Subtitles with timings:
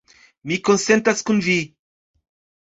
[0.51, 1.59] Mi konsentas kun vi